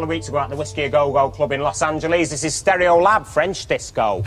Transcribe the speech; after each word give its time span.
Couple 0.00 0.12
of 0.12 0.16
weeks 0.16 0.28
ago 0.28 0.38
at 0.38 0.48
the 0.48 0.56
Whisky 0.56 0.84
A 0.84 0.88
Go 0.88 1.12
Go 1.12 1.28
Club 1.28 1.52
in 1.52 1.60
Los 1.60 1.82
Angeles. 1.82 2.30
This 2.30 2.42
is 2.42 2.54
Stereolab 2.54 3.26
French 3.26 3.66
Disco. 3.66 4.24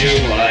you 0.00 0.14
like. 0.30 0.49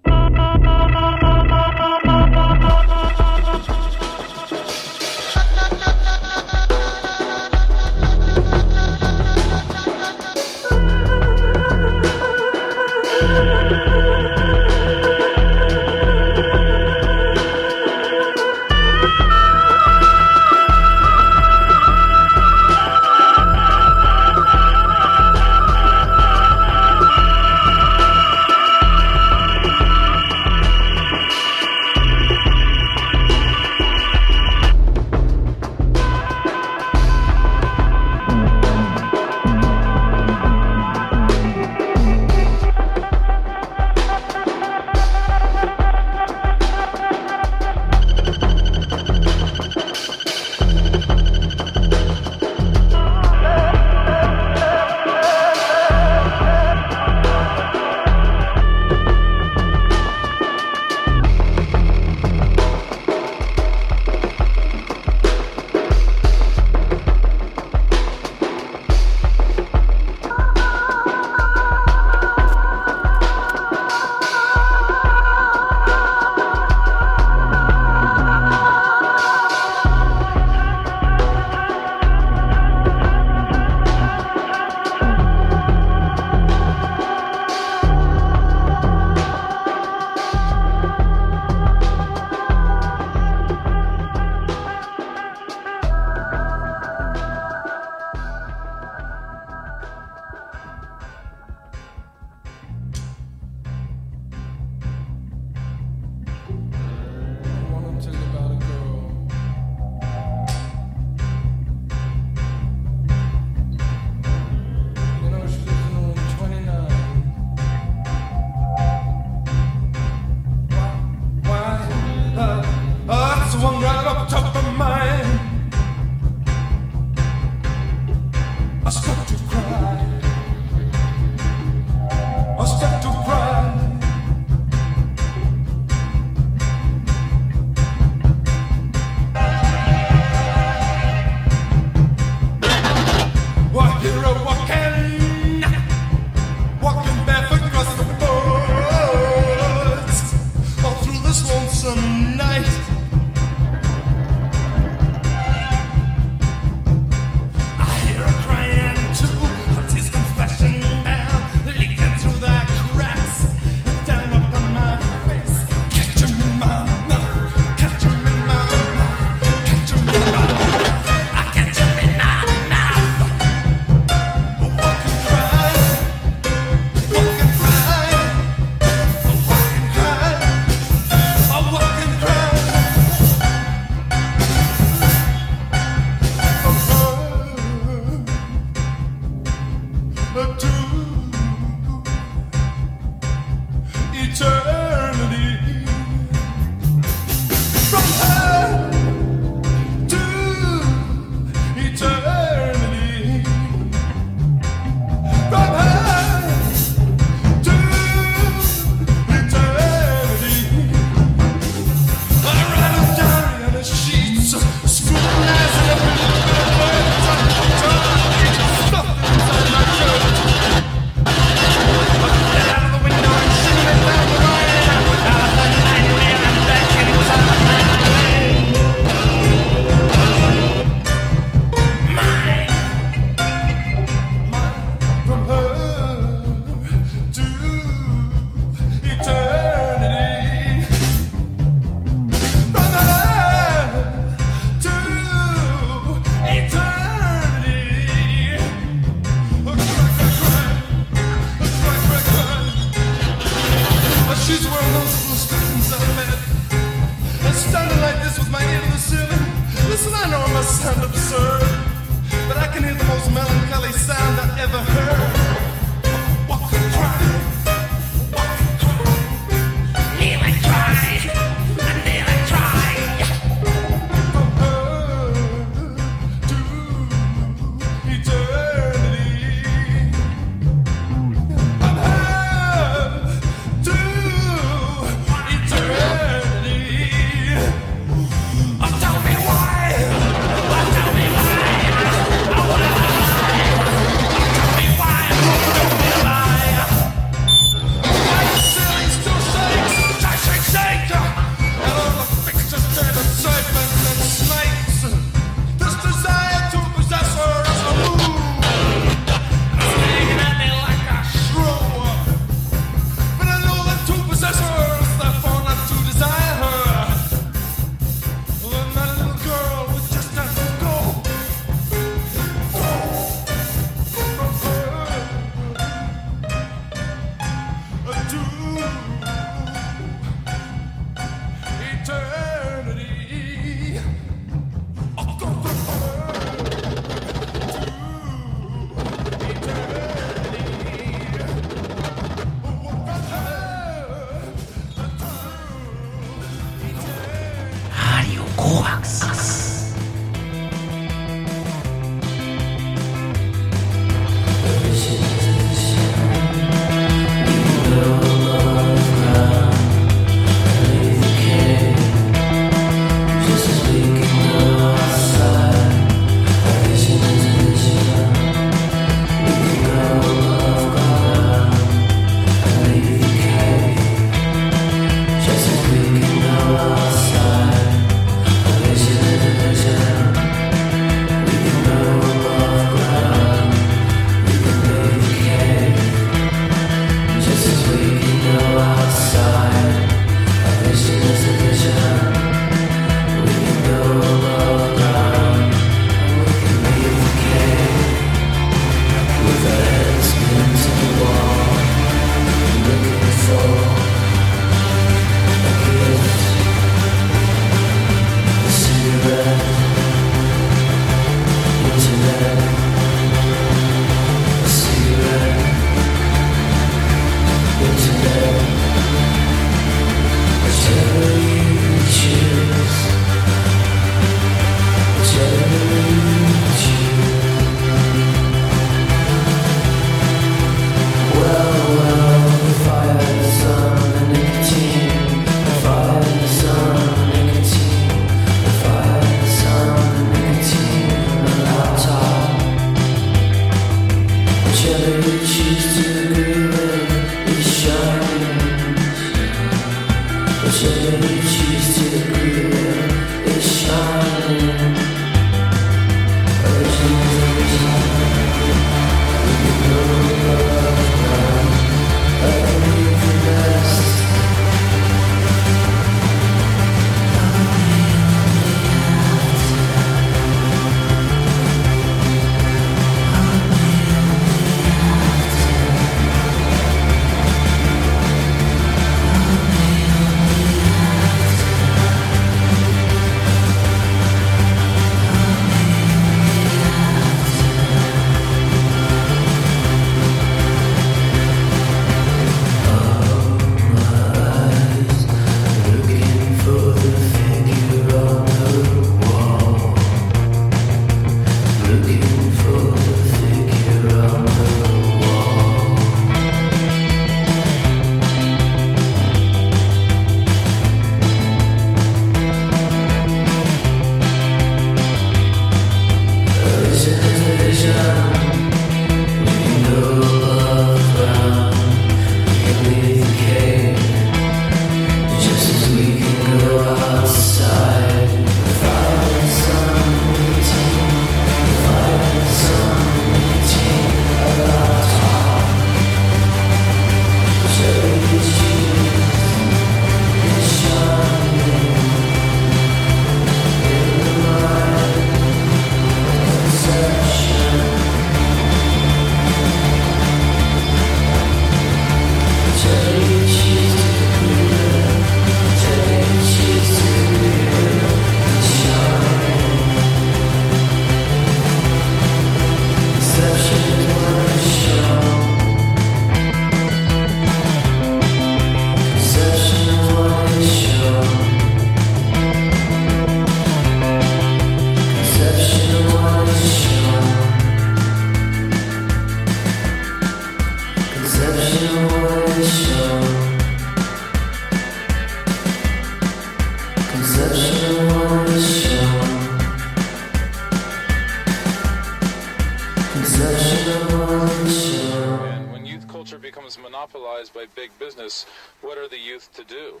By 597.48 597.66
big 597.74 597.90
business, 597.98 598.46
what 598.80 598.98
are 598.98 599.08
the 599.08 599.18
youth 599.18 599.52
to 599.54 599.64
do? 599.64 600.00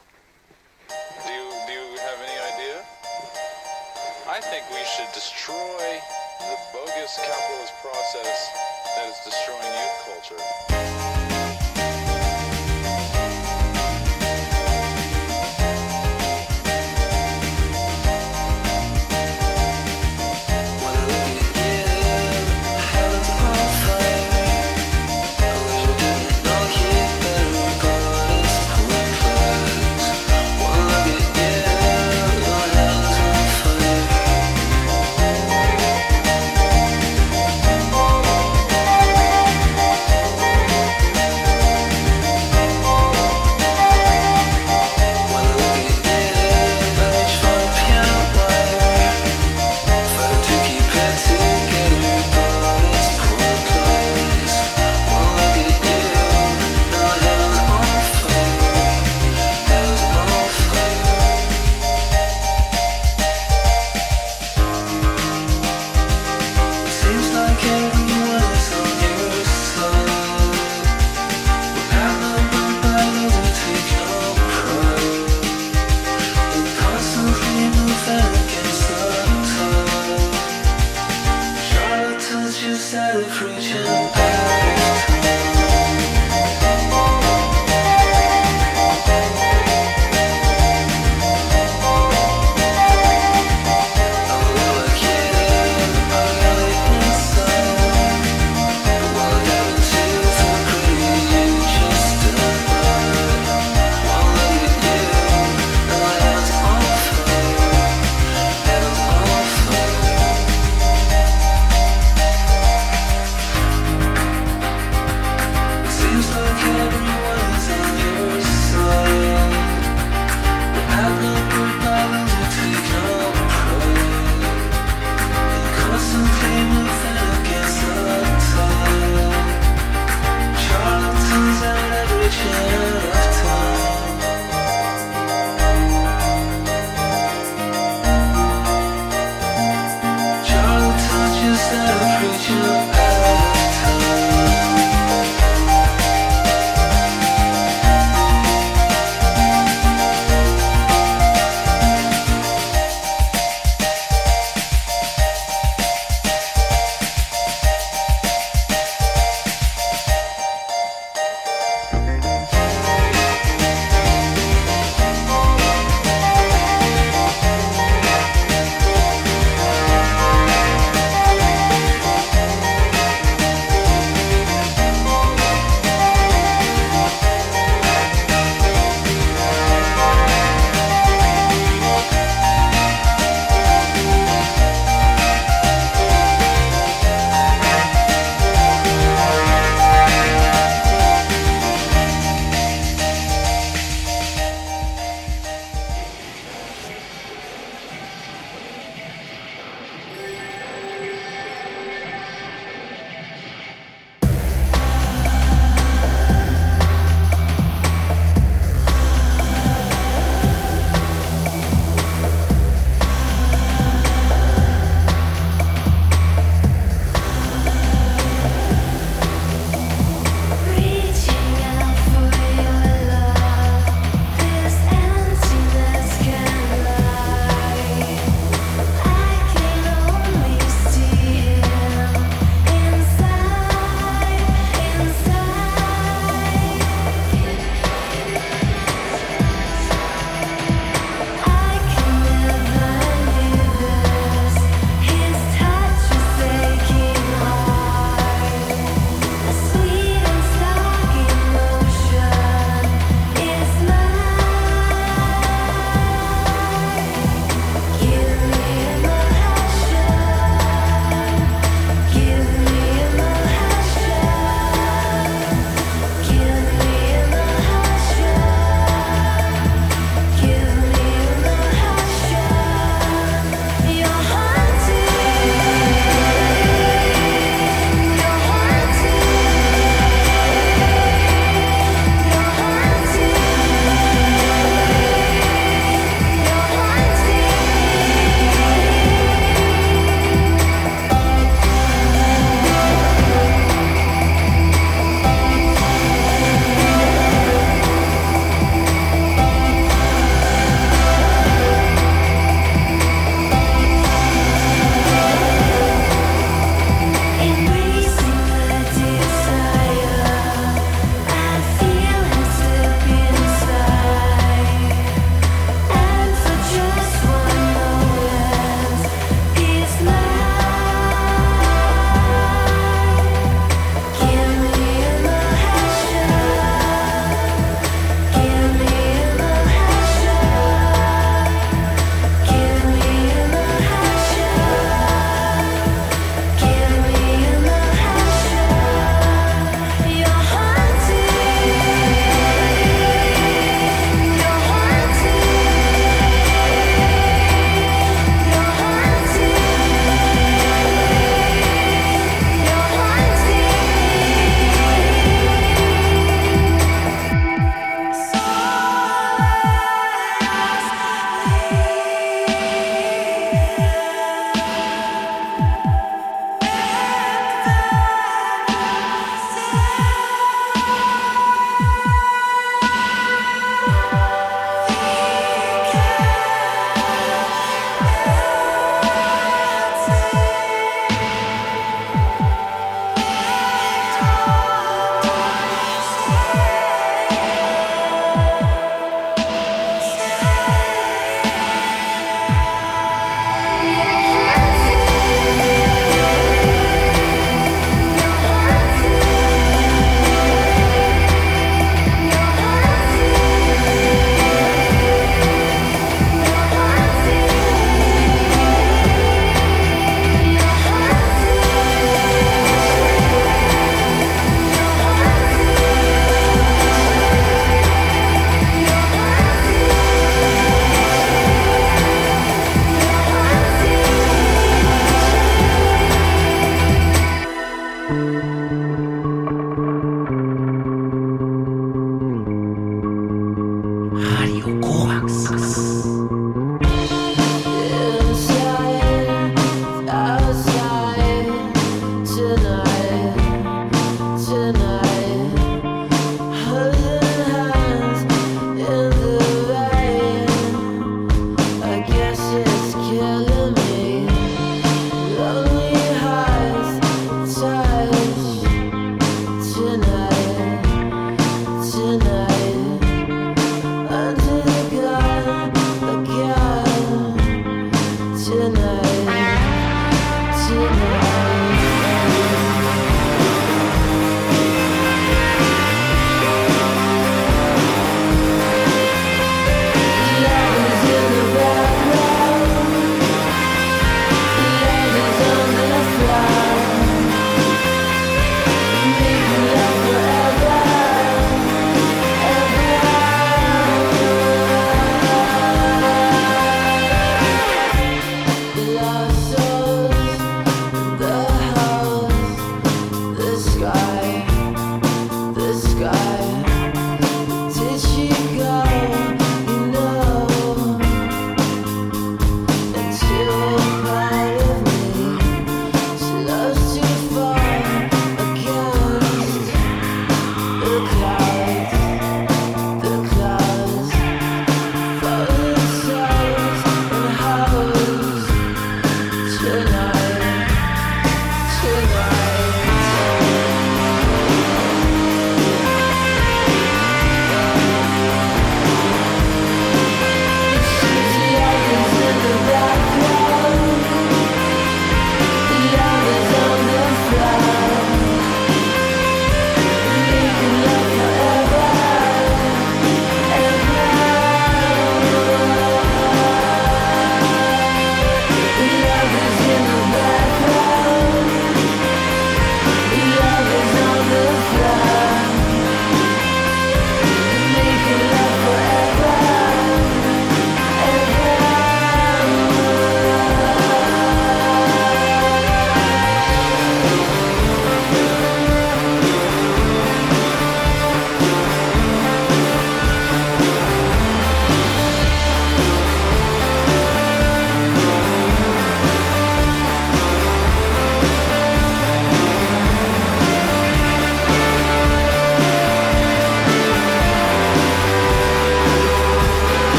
Do 0.88 1.32
you, 1.32 1.46
do 1.66 1.72
you 1.72 1.98
have 1.98 2.18
any 2.22 2.38
idea? 2.54 2.84
I 4.28 4.40
think 4.40 4.64
we 4.70 4.84
should 4.96 5.12
destroy 5.12 6.00
the 6.40 6.56
bogus 6.72 7.18
capitalist 7.18 7.74
process 7.82 8.48
that 8.96 9.08
is 9.08 9.16
destroying 9.24 9.62
youth 9.62 10.38
culture. 10.38 10.73